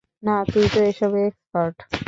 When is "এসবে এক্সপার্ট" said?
0.81-1.77